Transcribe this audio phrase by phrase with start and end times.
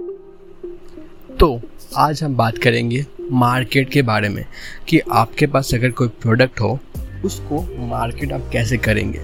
[0.00, 1.60] तो
[1.96, 4.44] आज हम बात करेंगे मार्केट के बारे में,
[4.88, 6.78] कि आपके पास अगर कोई प्रोडक्ट हो,
[7.24, 9.18] उसको मार्केट आप कैसे करेंगे।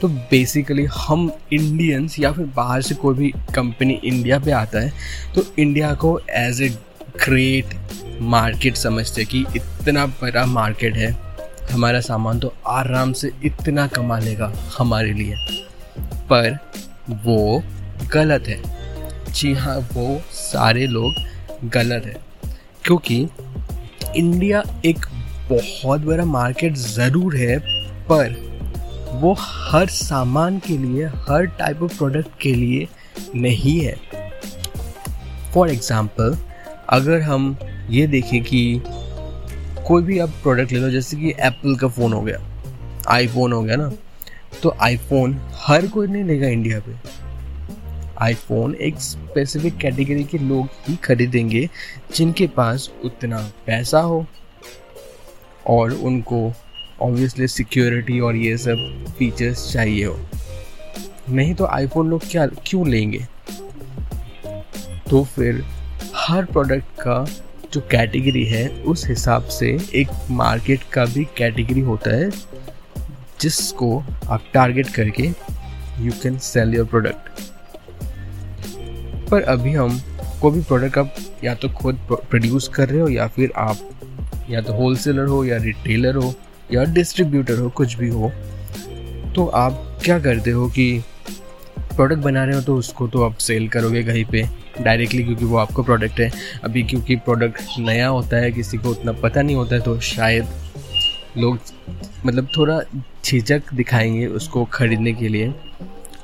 [0.00, 4.92] तो बेसिकली हम इंडियंस या फिर बाहर से कोई भी कंपनी इंडिया पे आता है
[5.34, 6.68] तो इंडिया को एज ए
[7.24, 7.74] ग्रेट
[8.20, 11.10] मार्केट समझते कि इतना बड़ा मार्केट है,
[11.72, 15.34] हमारा सामान तो आराम से इतना कमा लेगा हमारे लिए।
[16.30, 16.58] पर
[17.24, 17.62] वो
[18.12, 18.81] गलत है।
[19.34, 22.14] जी हाँ वो सारे लोग गलत है।
[22.84, 23.16] क्योंकि
[24.16, 25.06] इंडिया एक
[25.50, 27.58] बहुत बड़ा मार्केट ज़रूर है,
[28.08, 28.34] पर
[29.14, 32.88] वो हर सामान के लिए, हर टाइप ऑफ़ प्रोडक्ट के लिए
[33.36, 33.96] नहीं है।
[35.54, 36.36] फॉर एग्ज़ाम्पल
[36.90, 37.56] अगर हम
[37.90, 38.80] ये देखें कि
[39.86, 42.38] कोई भी आप प्रोडक्ट ले लो, जैसे कि एप्पल का फ़ोन हो गया
[43.10, 43.90] आईफोन हो गया ना
[44.62, 47.11] तो आईफोन हर कोई नहीं लेगा इंडिया पे।
[48.22, 51.68] आईफोन एक स्पेसिफिक कैटेगरी के लोग ही खरीदेंगे,
[52.14, 54.24] जिनके पास उतना पैसा हो
[55.66, 56.52] और उनको
[57.02, 60.18] ऑब्वियसली सिक्योरिटी और ये सब फीचर्स चाहिए हो।
[61.28, 63.26] नहीं तो आईफोन लोग क्या, क्यों लेंगे?
[65.10, 65.64] तो फिर
[66.16, 67.24] हर प्रोडक्ट का
[67.72, 72.30] जो कैटेगरी है, उस हिसाब से एक मार्केट का भी कैटेगरी होता है,
[73.40, 73.98] जिसको
[74.28, 75.22] आप टारगेट करके
[76.00, 77.51] you can sell your product
[79.32, 80.00] पर अभी हम
[80.40, 84.60] कोई भी प्रोडक्ट आप या तो खुद प्रोड्यूस कर रहे हो या फिर आप या
[84.60, 86.34] तो होलसेलर हो या रिटेलर हो
[86.72, 88.30] या डिस्ट्रीब्यूटर हो, कुछ भी हो
[89.34, 91.02] तो आप क्या करते हो कि
[91.78, 94.42] प्रोडक्ट बना रहे हो तो उसको तो आप सेल करोगे कहीं पे
[94.80, 96.30] डायरेक्टली क्योंकि वो आपका प्रोडक्ट है।
[96.64, 100.48] अभी क्योंकि प्रोडक्ट नया होता है, किसी को उतना पता नहीं होता है तो शायद
[101.36, 101.58] लोग
[102.26, 102.80] मतलब थोड़ा
[103.24, 105.52] झिझक दिखाएँगे उसको ख़रीदने के लिए।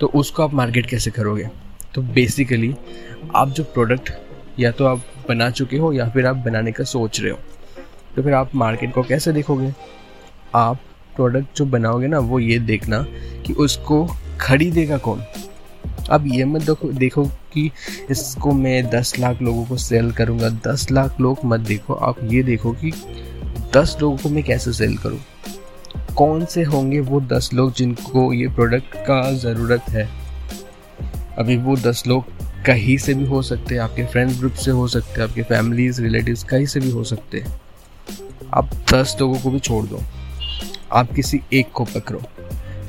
[0.00, 1.48] तो उसको आप मार्केट कैसे करोगे?
[1.99, 2.75] तो बेसिकली
[3.35, 4.11] आप जो प्रोडक्ट
[4.61, 7.39] या तो आप बना चुके हो या फिर आप बनाने का सोच रहे हो
[8.17, 9.73] तो फिर आप मार्केट को कैसे देखोगे?
[10.55, 10.81] आप
[11.17, 13.03] प्रोडक्ट जो बनाओगे ना, वो ये देखना
[13.47, 14.06] कि उसको
[14.41, 15.22] खरीदेगा कौन।
[16.11, 17.71] अब ये मत देखो देखो कि
[18.11, 22.43] इसको मैं दस लाख लोगों को सेल करूँगा, दस लाख लोग मत देखो, आप ये
[22.43, 22.93] देखो कि
[23.75, 25.21] दस लोगों को मैं कैसे सेल करूँ।
[26.17, 30.18] कौन से होंगे वो दस लोग जिनको ये प्रोडक्ट का ज़रूरत है?
[31.38, 32.25] अभी वो दस लोग
[32.66, 36.03] कहीं से भी हो सकते हैं, आपके फ्रेंड्स ग्रुप से हो सकते हैं, आपके फैमिलीज़
[36.03, 37.60] रिलेटिव्स कहीं से भी हो सकते हैं।
[38.54, 40.03] आप दस लोगों को भी छोड़ दो।
[40.93, 42.22] आप किसी एक को पकड़ो।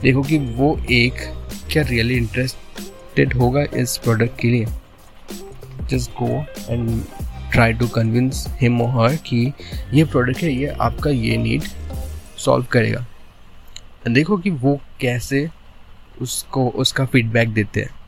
[0.01, 1.13] देखो कि वो एक
[1.71, 4.65] क्या रियली इंटरेस्टेड होगा इस प्रोडक्ट के लिए।
[5.89, 7.03] Just go and
[7.51, 9.53] try to convince him और हर कि
[9.93, 11.63] ये प्रोडक्ट है, ये आपका ये नीड
[12.38, 13.05] सॉल्व करेगा।
[14.07, 15.49] देखो कि वो कैसे
[16.21, 17.98] उसको, उसका फीडबैक देते हैं।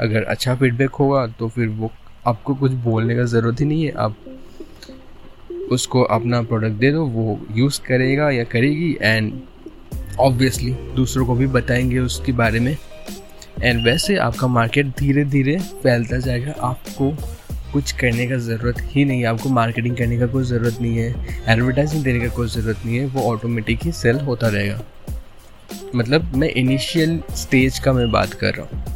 [0.00, 1.90] अगर अच्छा फीडबैक होगा तो फिर वो
[2.26, 4.16] आपको कुछ बोलने का ज़रूरत ही नहीं है। आप
[5.72, 9.32] उसको अपना प्रोडक्ट दे दो, वो यूज़ करेगा या करेगी एंड
[10.20, 12.76] ऑब्वियसली दूसरों को भी बताएँगे उसके बारे में।
[13.62, 17.10] एंड वैसे आपका मार्केट धीरे धीरे फैलता जाएगा। आपको
[17.72, 21.14] कुछ करने का ज़रूरत ही नहीं है। आपको मार्केटिंग करने का कोई ज़रूरत नहीं है।
[21.48, 24.80] एडवर्टाइजिंग देने का कोई ज़रूरत नहीं है। वो ऑटोमेटिक ही सेल होता रहेगा।
[25.94, 28.95] मतलब मैं इनिशियल स्टेज का मैं बात कर रहा हूँ।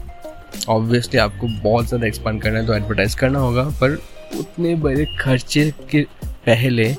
[0.68, 3.98] ऑब्वियसली आपको बहुत ज़्यादा एक्सपांड करना है तो एडवर्टाइज करना होगा, पर
[4.38, 6.02] उतने बड़े खर्चे के
[6.46, 6.94] पहले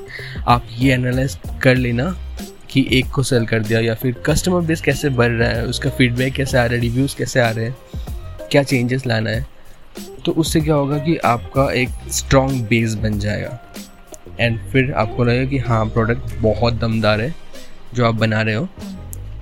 [0.48, 2.16] आप ये एनालाइज कर लेना
[2.70, 5.90] कि एक को सेल कर दिया या फिर कस्टमर बेस कैसे बढ़ रहा है, उसका
[5.90, 7.76] फीडबैक कैसे आ रहा है रिव्यूज़ कैसे आ रहे हैं,
[8.52, 9.46] क्या चेंजेस लाना है
[10.26, 13.60] तो उससे क्या होगा कि आपका एक स्ट्रॉन्ग बेस बन जाएगा।
[14.40, 17.34] एंड फिर आपको लगेगा कि हाँ प्रोडक्ट बहुत दमदार है,
[17.94, 18.68] जो आप बना रहे हो।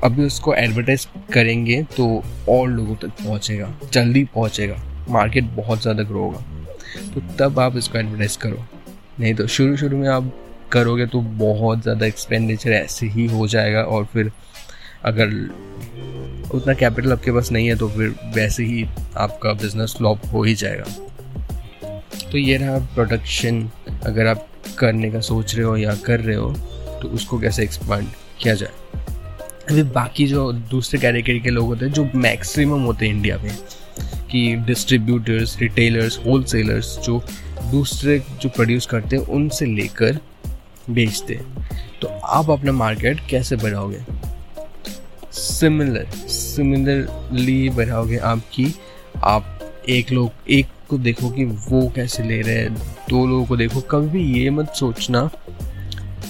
[0.03, 2.05] अभी उसको एडवर्टाइज करेंगे तो
[2.49, 4.75] और लोगों तक पहुंचेगा, जल्दी पहुंचेगा।
[5.09, 6.43] मार्केट बहुत ज़्यादा ग्रो होगा।
[7.13, 8.65] तो तब आप इसको एडवर्टाइज करो।
[9.19, 10.31] नहीं तो शुरू शुरू में आप
[10.71, 14.31] करोगे तो बहुत ज़्यादा एक्सपेंडिचर ऐसे ही हो जाएगा और फिर
[15.05, 15.33] अगर
[16.53, 18.83] उतना कैपिटल आपके पास नहीं है तो फिर वैसे ही
[19.17, 20.85] आपका बिज़नेस फ्लॉप हो ही जाएगा।
[22.31, 23.69] तो ये रहा प्रोडक्शन
[24.05, 24.45] अगर आप
[24.79, 26.52] करने का सोच रहे हो या कर रहे हो
[27.02, 28.07] तो उसको कैसे एक्सपांड
[28.41, 28.72] किया जाए?
[29.69, 33.51] अभी बाकी जो दूसरे कैटेगरी के लोग होते हैं, जो मैक्सिमम होते हैं इंडिया में,
[34.31, 37.21] कि डिस्ट्रीब्यूटर्स रिटेलर्स होलसेलर्स जो
[37.71, 40.19] दूसरे जो प्रोड्यूस करते हैं, उनसे लेकर
[40.89, 41.67] बेचते हैं।
[42.01, 43.99] तो आप अपना मार्केट कैसे बढ़ाओगे
[45.31, 48.73] सिमिलर सिमिलरली बढ़ाओगे आपकी
[49.23, 52.73] आप एक लोग, एक को देखो कि वो कैसे ले रहे हैं,
[53.09, 55.29] दो लोगों को देखो। कभी भी ये मत सोचना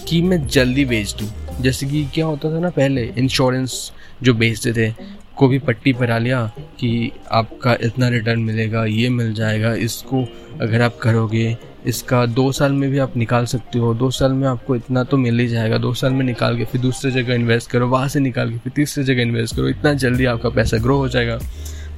[0.07, 1.27] कि मैं जल्दी बेच दूँ।
[1.61, 3.91] जैसे कि क्या होता था ना पहले इंश्योरेंस
[4.23, 4.93] जो बेचते थे,
[5.35, 6.45] को भी पट्टी परा लिया
[6.79, 10.23] कि आपका इतना रिटर्न मिलेगा, ये मिल जाएगा, इसको
[10.61, 14.47] अगर आप करोगे, इसका दो साल में भी आप निकाल सकते हो, दो साल में
[14.47, 17.69] आपको इतना तो मिल ही जाएगा, दो साल में निकाल के फिर दूसरी जगह इन्वेस्ट
[17.71, 20.97] करो, वहाँ से निकाल के फिर तीसरी जगह इन्वेस्ट करो, इतना जल्दी आपका पैसा ग्रो
[20.97, 21.39] हो जाएगा।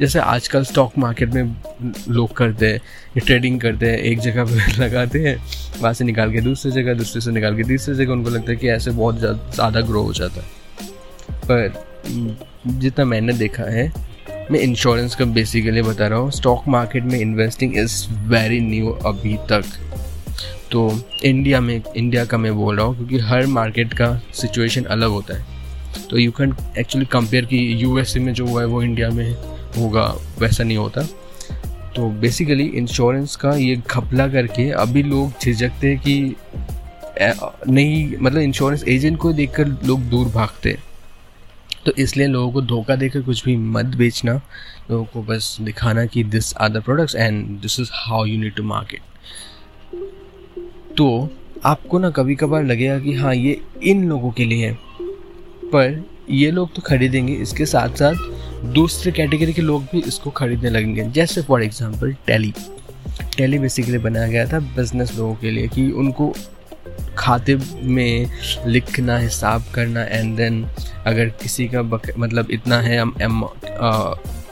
[0.01, 1.55] जैसे आजकल स्टॉक मार्केट में
[2.09, 5.35] लोग करते हैं ट्रेडिंग करते हैं, एक जगह पर लगाते हैं,
[5.79, 8.57] वहाँ से निकाल के दूसरी जगह, दूसरे से निकाल के तीसरी जगह, उनको लगता है
[8.57, 10.89] कि ऐसे बहुत ज़्यादा ग्रो हो जाता है।
[11.45, 11.83] पर
[12.67, 13.91] जितना मैंने देखा है,
[14.51, 19.37] मैं इंश्योरेंस का बेसिकली बता रहा हूँ स्टॉक मार्केट में इन्वेस्टिंग इज़ वेरी न्यू अभी
[19.51, 19.63] तक।
[20.71, 20.89] तो
[21.23, 25.37] इंडिया में इंडिया का मैं बोल रहा हूँ, क्योंकि हर मार्केट का सिचुएशन अलग होता
[25.37, 25.45] है।
[26.09, 30.05] तो यू कैन एक्चुअली कंपेयर कि यूएसए में जो हुआ है, वो इंडिया में होगा,
[30.39, 31.01] वैसा नहीं होता।
[31.95, 36.35] तो बेसिकली इंश्योरेंस का ये घपला करके अभी लोग झिझकते हैं कि
[37.67, 40.83] नहीं मतलब इंश्योरेंस एजेंट को देखकर लोग दूर भागते हैं।
[41.85, 44.33] तो इसलिए लोगों को धोखा देकर कुछ भी मत बेचना,
[44.91, 48.55] लोगों को बस दिखाना कि this are the products and this is how you need
[48.55, 49.01] to market
[50.97, 51.29] तो
[51.65, 54.73] आपको ना कभी कभार लगेगा कि हाँ ये इन लोगों के लिए है,
[55.65, 58.15] पर ये लोग तो खरीदेंगे, इसके साथ साथ
[58.65, 62.53] दूसरे कैटेगरी के लोग भी इसको खरीदने लगेंगे। जैसे for example Tally
[63.37, 66.33] Tally basically बनाया गया था बिज़नेस लोगों के लिए कि उनको
[67.17, 68.31] खाते में
[68.67, 70.63] लिखना हिसाब करना एंड देन
[71.05, 73.43] अगर किसी का बक, मतलब इतना है हम एम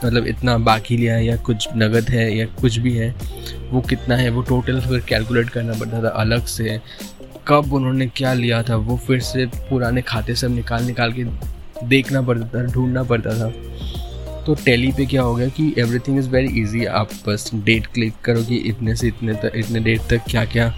[0.04, 3.14] मतलब इतना बाकी लिया है या कुछ नगद है या कुछ भी है
[3.70, 6.80] वो कितना है वो टोटल फिर कैलकुलेट करना पड़ता था अलग से
[7.48, 11.24] कब उन्होंने क्या लिया था वो फिर से पुराने खाते सब निकाल निकाल के
[11.86, 13.52] देखना पड़ता था ढूंढना पड़ता था।
[14.46, 18.14] तो टेली पे क्या हो गया कि एवरीथिंग इज़ वेरी इजी आप बस डेट क्लिक
[18.24, 20.68] करो कि इतने से इतने तक इतने डेट तक क्या क्या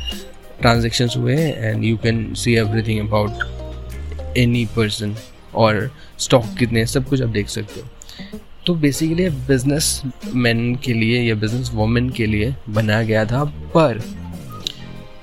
[0.60, 5.14] ट्रांजेक्शन हुए हैं and you can see everything about any person
[5.54, 10.02] और स्टॉक कितने सब कुछ आप देख सकते हो। तो बेसिकली बिज़नेस
[10.34, 13.44] मैन के लिए या बिज़नेस वोमेन के लिए बनाया गया था,
[13.74, 13.98] पर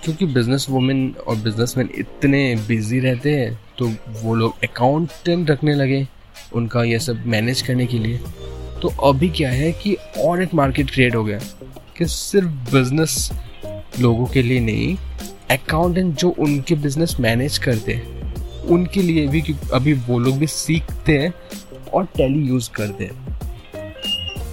[0.03, 3.91] क्योंकि बिज़नेस वुमेन और बिज़नेस मैन इतने बिज़ी रहते हैं तो
[4.21, 6.07] वो लोग अकाउंटेंट रखने लगे।
[6.53, 8.19] उनका ये सब मैनेज करने के लिए।
[8.81, 11.39] तो अभी क्या है कि और एक मार्केट क्रिएट हो गया
[11.97, 13.30] कि सिर्फ़ बिज़नेस
[14.00, 14.95] लोगों के लिए नहीं
[15.51, 19.44] अकाउंटेंट जो उनके बिज़नेस मैनेज करते हैं, उनके लिए भी
[19.74, 21.33] अभी वो लोग भी सीखते हैं
[21.94, 23.27] और टेली यूज़ करते हैं।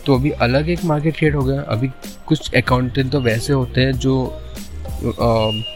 [0.07, 1.89] तो अभी अलग एक मार्केट क्रिएट हो गया। अभी
[2.27, 4.43] कुछ अकाउंटेंट तो वैसे होते हैं जो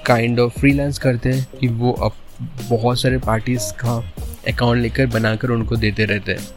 [0.06, 2.12] काइंड ऑफ़ फ्रीलांस करते हैं कि वो अब
[2.70, 3.98] बहुत सारे पार्टीज़ का
[4.48, 6.48] अकाउंट लेकर बनाकर उनको देते रहते हैं।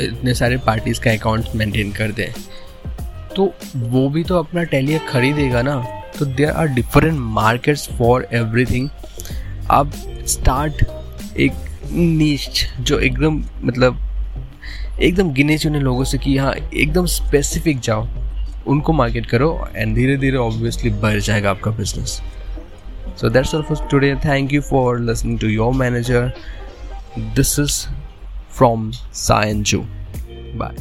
[0.00, 2.34] इतने सारे पार्टीज़ का अकाउंट मेंटेन करते हैं।
[3.36, 5.76] तो वो भी तो अपना टेलियर खरीदेगा ना।
[6.18, 8.88] तो there are different markets for everything
[9.70, 9.92] आप
[10.26, 10.84] स्टार्ट
[11.36, 11.52] एक
[11.92, 13.98] नीच जो एकदम मतलब
[15.02, 18.06] एकदम गिने चुने लोगों से कि हाँ एकदम स्पेसिफिक जाओ,
[18.66, 22.20] उनको मार्केट करो एंड धीरे धीरे ऑब्वियसली बढ़ जाएगा आपका business
[23.18, 24.14] So that's all for today.
[24.14, 26.32] Thank you for listening to your manager.
[27.34, 27.88] This is
[28.48, 29.84] from Cyan Joe.
[30.54, 30.76] Bye.